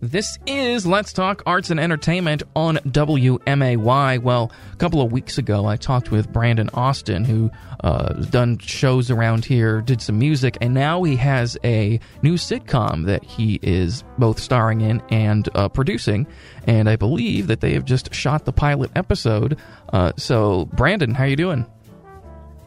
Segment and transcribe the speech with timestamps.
[0.00, 4.18] This is Let's Talk Arts and Entertainment on WMAY.
[4.18, 7.50] Well, a couple of weeks ago, I talked with Brandon Austin, who
[7.82, 13.06] uh, done shows around here, did some music, and now he has a new sitcom
[13.06, 16.28] that he is both starring in and uh, producing.
[16.64, 19.58] And I believe that they have just shot the pilot episode.
[19.92, 21.66] Uh, so, Brandon, how you doing?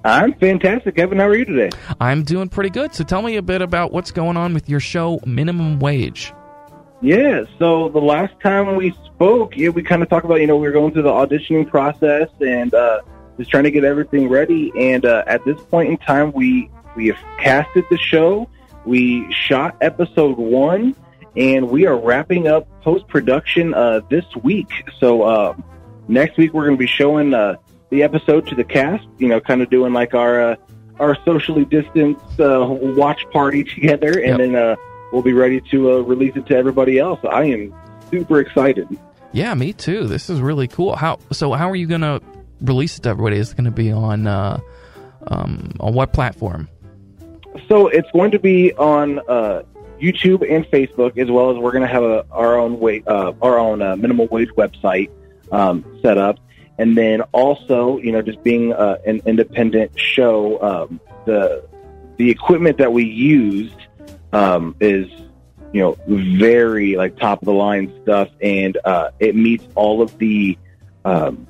[0.04, 1.20] I'm fantastic, Kevin.
[1.20, 1.70] How are you today?
[2.02, 2.94] I'm doing pretty good.
[2.94, 6.34] So, tell me a bit about what's going on with your show, Minimum Wage.
[7.02, 10.56] Yeah, so the last time we spoke, yeah, we kind of talked about, you know,
[10.56, 13.02] we were going through the auditioning process and uh,
[13.40, 14.72] just trying to get everything ready.
[14.78, 18.48] And uh, at this point in time, we we have casted the show.
[18.86, 20.96] We shot episode one,
[21.36, 24.70] and we are wrapping up post production uh, this week.
[25.00, 25.56] So uh,
[26.08, 27.56] next week we're going to be showing uh,
[27.90, 29.08] the episode to the cast.
[29.18, 30.56] You know, kind of doing like our uh,
[31.00, 34.38] our socially distanced uh, watch party together, and Yep.
[34.38, 34.56] then.
[34.56, 34.76] Uh,
[35.12, 37.20] we'll be ready to uh, release it to everybody else.
[37.30, 37.74] I am
[38.10, 38.88] super excited.
[39.32, 40.08] Yeah, me too.
[40.08, 40.96] This is really cool.
[40.96, 41.54] How so?
[41.54, 42.22] How are you going to
[42.62, 43.38] release it to everybody?
[43.38, 44.60] Is it going to be on uh,
[45.28, 46.68] um, on what platform?
[47.68, 49.64] So it's going to be on uh,
[50.02, 53.34] YouTube and Facebook, as well as we're going to have a, our own way, uh,
[53.42, 55.10] our own uh, minimum wage website
[55.52, 56.40] um, set up,
[56.78, 61.64] and then also, you know, just being uh, an independent show, um, the
[62.18, 63.76] the equipment that we used
[64.34, 65.08] um, is,
[65.74, 70.18] you know, very like top of the line stuff, and uh, it meets all of
[70.18, 70.58] the
[71.06, 71.48] um,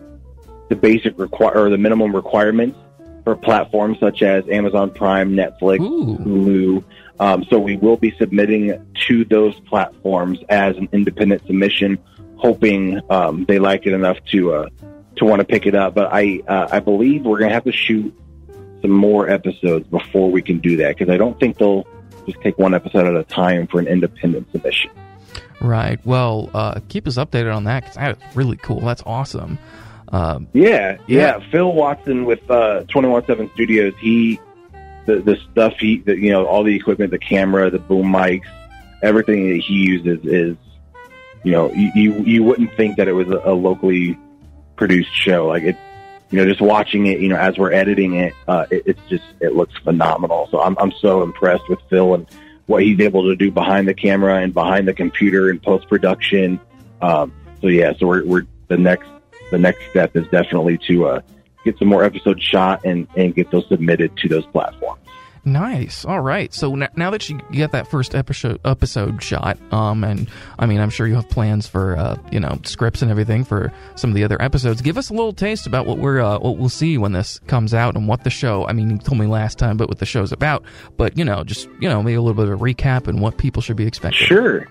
[0.70, 2.78] the basic require or the minimum requirements
[3.24, 6.84] for platforms such as Amazon Prime, Netflix, Ooh, Hulu.
[7.20, 12.00] Um, so we will be submitting to those platforms as an independent submission,
[12.38, 14.70] hoping um, they like it enough to uh,
[15.18, 15.94] to want to pick it up.
[15.94, 18.18] But I uh, I believe we're going to have to shoot
[18.82, 21.86] some more episodes before we can do that because I don't think they'll
[22.26, 24.92] just take one episode at a time for an independent submission.
[25.62, 26.00] right.
[26.06, 28.80] Well, uh, keep us updated on that because that is really cool.
[28.82, 29.58] That's awesome.
[30.10, 31.38] Um, Yeah, Yeah.
[31.40, 31.50] yeah.
[31.52, 33.94] Phil Watson with uh, Twenty One Seven Studios.
[34.00, 34.40] He
[35.06, 38.48] the the stuff he the, you know all the equipment, the camera, the boom mics,
[39.02, 40.58] everything that he uses is
[41.44, 44.18] you know you you, you wouldn't think that it was a, a locally
[44.76, 45.48] produced show.
[45.48, 45.78] Like it,
[46.32, 49.26] you know, just watching it, you know, as we're editing it, uh, it it's just
[49.40, 50.48] it looks phenomenal.
[50.50, 52.26] So I'm I'm so impressed with Phil and
[52.68, 56.60] what he's able to do behind the camera and behind the computer in post production.
[57.02, 59.10] Um, so yeah, so we're we're the next
[59.52, 61.22] the next step is definitely to uh,
[61.66, 65.01] get some more episodes shot and, and get those submitted to those platforms.
[65.46, 66.06] Nice.
[66.06, 66.54] All right.
[66.54, 70.28] So n- now that you get that first episode episode shot, um, and
[70.60, 73.72] I mean, I'm sure you have plans for uh, you know, scripts and everything for
[73.96, 74.82] some of the other episodes.
[74.82, 77.74] Give us a little taste about what we're uh, what we'll see when this comes
[77.74, 78.66] out and what the show.
[78.68, 80.64] I mean, you told me last time, but what the show's about.
[80.98, 83.38] But you know, just you know, maybe a little bit of a recap and what
[83.38, 84.26] people should be expecting.
[84.28, 84.68] Sure.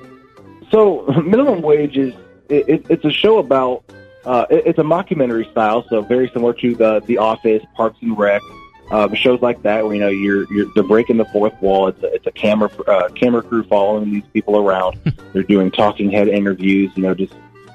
[0.71, 2.15] So minimum wage is
[2.49, 3.85] it, it, it's a show about
[4.25, 8.19] uh, it, it's a mockumentary style, so very similar to the The Office, Parks and
[8.19, 8.43] Rec,
[8.91, 9.85] um, shows like that.
[9.85, 11.89] Where you know you're you're they're breaking the fourth wall.
[11.89, 14.99] It's a, it's a camera uh, camera crew following these people around.
[15.33, 16.91] they're doing talking head interviews.
[16.97, 17.35] You know, just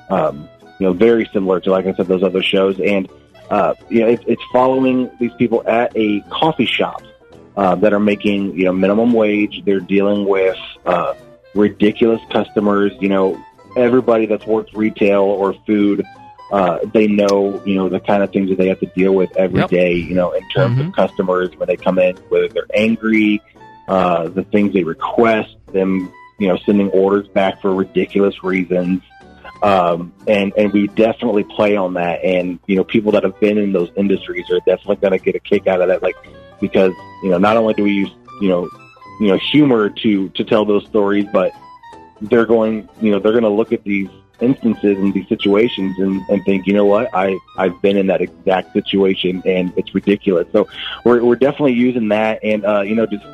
[0.10, 0.48] um,
[0.80, 3.10] you know very similar to like I said those other shows, and
[3.50, 7.02] uh, you know it's it's following these people at a coffee shop
[7.58, 9.64] uh, that are making you know minimum wage.
[9.66, 11.16] They're dealing with uh,
[11.54, 12.92] ridiculous customers.
[13.00, 13.46] You know,
[13.78, 16.06] everybody that's worked retail or food,
[16.52, 19.36] uh, they know you know the kind of things that they have to deal with
[19.36, 19.94] every day.
[19.94, 20.10] Yep.
[20.10, 20.88] You know, in terms Mhm.
[20.88, 23.42] of customers when they come in, whether they're angry,
[23.88, 29.02] uh, the things they request, them you know sending orders back for ridiculous reasons.
[29.64, 33.58] Um, and and we definitely play on that, and you know, people that have been
[33.58, 36.16] in those industries are definitely going to get a kick out of that, like
[36.62, 36.92] because
[37.24, 38.12] you know, not only do we use
[38.42, 38.70] you know,
[39.20, 41.52] you know, humor to to tell those stories, but
[42.22, 44.10] they're going, you know, they're going to look at these
[44.42, 48.22] instances and these situations and, and think, you know what, I I've been in that
[48.22, 50.48] exact situation, and it's ridiculous.
[50.52, 50.68] So
[51.04, 53.26] we're we're definitely using that, and uh, you know, just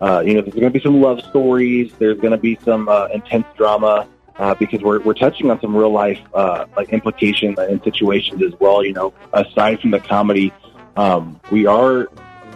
[0.00, 1.92] uh, you know, there's going to be some love stories.
[1.98, 5.76] There's going to be some uh, intense drama uh, because we're we're touching on some
[5.76, 8.84] real life uh, like implications and situations as well.
[8.84, 10.52] You know, aside from the comedy,
[10.96, 12.08] um, we are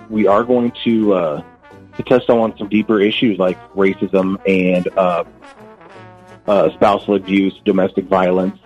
[0.09, 1.43] we are going to uh,
[1.97, 5.25] to touch on some deeper issues like racism and uh,
[6.47, 8.59] uh, spousal abuse, domestic violence,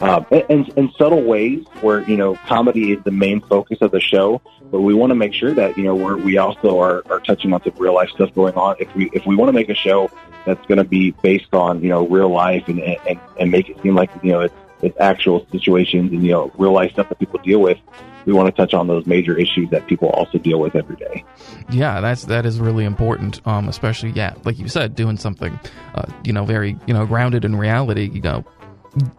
[0.00, 4.00] uh, in, in subtle ways where you know comedy is the main focus of the
[4.00, 4.40] show.
[4.70, 7.52] But we want to make sure that you know we're, we also are, are touching
[7.52, 8.76] on some real life stuff going on.
[8.78, 10.10] If we if we want to make a show
[10.46, 13.80] that's going to be based on you know real life and, and and make it
[13.82, 17.18] seem like you know it's it's actual situations and you know real life stuff that
[17.18, 17.78] people deal with.
[18.26, 21.24] We want to touch on those major issues that people also deal with every day.
[21.70, 23.46] Yeah, that's that is really important.
[23.46, 25.58] Um, especially yeah, like you said, doing something,
[25.94, 28.10] uh, you know, very you know grounded in reality.
[28.12, 28.44] You know,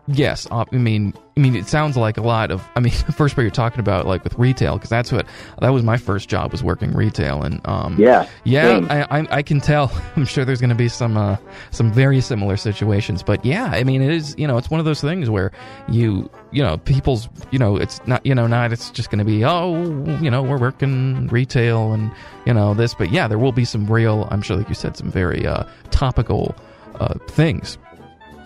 [0.08, 2.62] Yes, uh, I mean, I mean, it sounds like a lot of.
[2.76, 5.26] I mean, the first part you're talking about, like with retail, because that's what
[5.60, 9.42] that was my first job was working retail, and um, yeah, yeah, I, I, I,
[9.42, 9.90] can tell.
[10.16, 11.38] I'm sure there's going to be some uh,
[11.72, 14.36] some very similar situations, but yeah, I mean, it is.
[14.38, 15.52] You know, it's one of those things where
[15.88, 18.74] you, you know, people's, you know, it's not, you know, not.
[18.74, 19.74] It's just going to be, oh,
[20.20, 22.12] you know, we're working retail and
[22.46, 24.28] you know this, but yeah, there will be some real.
[24.32, 26.56] I'm sure, like you said, some very uh, topical
[26.96, 27.78] uh, things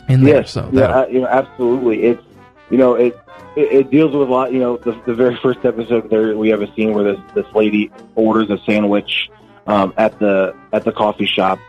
[0.07, 0.37] in there.
[0.37, 2.03] Yes, so yeah, you know, absolutely.
[2.03, 2.23] It's
[2.69, 3.17] you know it,
[3.55, 4.51] it, it deals with a lot.
[4.51, 7.45] You know, the, the very first episode there, we have a scene where this this
[7.53, 9.29] lady orders a sandwich
[9.67, 11.59] um, at the at the coffee shop,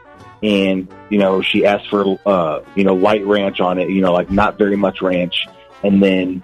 [0.42, 3.90] and you know she asks for uh, you know light ranch on it.
[3.90, 5.46] You know, like not very much ranch,
[5.82, 6.42] and then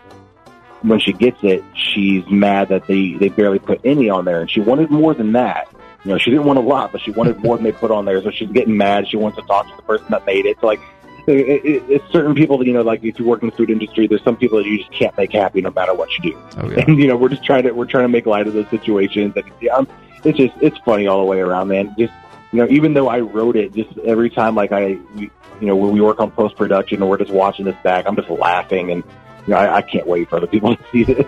[0.82, 4.50] when she gets it, she's mad that they they barely put any on there, and
[4.50, 5.68] she wanted more than that.
[6.04, 8.04] You know, she didn't want a lot, but she wanted more than they put on
[8.04, 8.20] there.
[8.22, 9.06] So she's getting mad.
[9.08, 10.56] She wants to talk to the person that made it.
[10.60, 10.80] So like
[11.26, 13.70] it, it, it's certain people that you know, like if you work in the food
[13.70, 16.38] industry, there's some people that you just can't make happy no matter what you do.
[16.58, 16.84] Oh, yeah.
[16.86, 19.34] And you know, we're just trying to we're trying to make light of those situations.
[19.36, 19.88] And yeah, I'm,
[20.24, 21.94] it's just it's funny all the way around, man.
[21.98, 22.12] Just
[22.52, 25.30] you know, even though I wrote it, just every time like I, you
[25.60, 28.30] know, when we work on post production and we're just watching this back, I'm just
[28.30, 29.02] laughing, and
[29.46, 31.26] you know, I, I can't wait for other people to see this.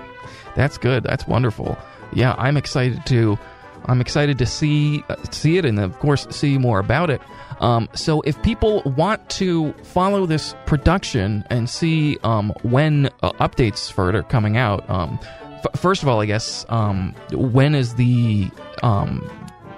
[0.54, 1.02] That's good.
[1.02, 1.78] That's wonderful.
[2.12, 3.38] Yeah, I'm excited to.
[3.86, 7.20] I'm excited to see uh, see it and of course see more about it.
[7.60, 13.92] Um, so if people want to follow this production and see um, when uh, updates
[13.92, 17.94] for it are coming out, um, f- first of all, I guess um, when is
[17.94, 18.50] the
[18.82, 19.20] um,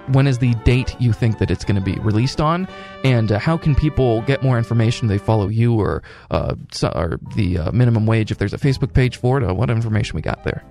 [0.07, 2.67] when is the date you think that it's going to be released on,
[3.03, 5.07] and uh, how can people get more information?
[5.07, 6.01] They follow you or
[6.31, 8.31] uh, so, or the uh, minimum wage.
[8.31, 10.63] If there's a Facebook page for it, what information we got there?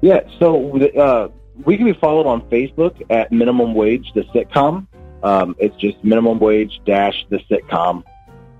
[0.00, 1.28] Yeah, so uh,
[1.64, 4.86] we can be followed on Facebook at Minimum Wage the sitcom.
[5.22, 8.04] Um, it's just minimum wage dash the sitcom.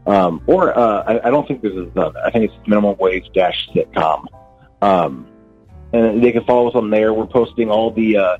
[0.06, 3.30] Um, or uh, I, I, don't think this is uh, I think it's minimum wage
[3.34, 4.26] dash sitcom.
[4.80, 5.26] Um,
[5.92, 7.12] and they can follow us on there.
[7.12, 8.38] We're posting all the uh,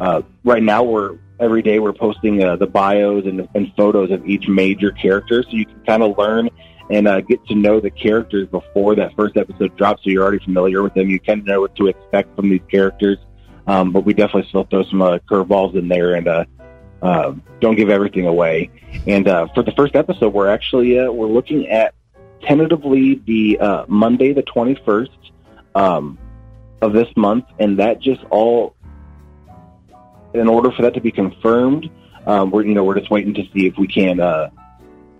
[0.00, 0.82] uh right now.
[0.82, 5.42] We're every day we're posting uh, the bios and, and, photos of each major character,
[5.42, 6.48] so you can kind of learn
[6.90, 10.02] and uh, get to know the characters before that first episode drops.
[10.04, 11.08] So you're already familiar with them.
[11.08, 13.18] You of know what to expect from these characters.
[13.66, 18.26] Um, but we definitely still throw some curveballs in there and uh, don't give everything
[18.26, 18.70] away.
[19.06, 21.94] And uh, for the first episode, we're actually uh, we're looking at
[22.42, 25.32] tentatively the uh, Monday, the twenty first
[25.74, 26.18] um,
[26.80, 28.74] of this month, and that just all.
[30.32, 31.88] In order for that to be confirmed,
[32.26, 34.50] um, we're you know we're just waiting to see if we can uh,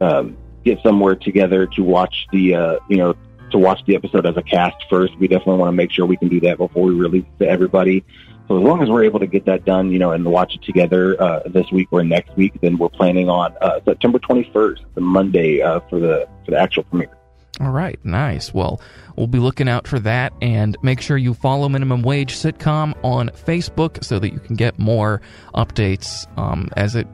[0.01, 3.15] um, get somewhere together to watch the uh, you know
[3.55, 5.17] to watch the episode as a cast first.
[5.19, 8.05] We definitely want to make sure we can do that before we release to everybody.
[8.49, 10.63] So as long as we're able to get that done, you know, and watch it
[10.63, 15.01] together uh, this week or next week, then we're planning on uh, September 21st, the
[15.01, 17.17] Monday, uh, for the for the actual premiere.
[17.61, 18.53] All right, nice.
[18.53, 18.83] Well,
[19.17, 23.31] we'll be looking out for that, and make sure you follow Minimum Wage Sitcom on
[23.31, 25.23] Facebook so that you can get more
[25.55, 27.07] updates um, as it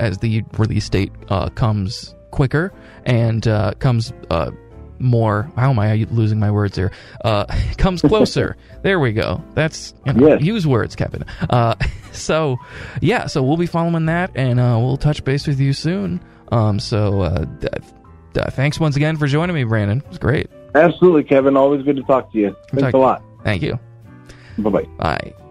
[0.00, 2.72] as the release date uh, comes quicker
[3.04, 4.50] and uh, comes uh,
[5.00, 5.50] more.
[5.56, 6.92] How am I losing my words here?
[7.24, 7.44] Uh,
[7.78, 8.56] comes closer.
[8.82, 9.42] there we go.
[9.54, 10.42] That's you know, yes.
[10.42, 11.24] use words, Kevin.
[11.50, 11.74] Uh,
[12.12, 12.58] so
[13.00, 16.20] yeah, so we'll be following that, and uh, we'll touch base with you soon.
[16.50, 17.44] Um, so uh,
[18.50, 19.98] thanks once again for joining me, Brandon.
[19.98, 20.50] It was great.
[20.74, 21.56] Absolutely, Kevin.
[21.56, 22.56] Always good to talk to you.
[22.70, 23.22] Thanks talk- a lot.
[23.44, 23.78] Thank you.
[24.58, 24.84] Bye-bye.
[24.98, 25.47] Bye.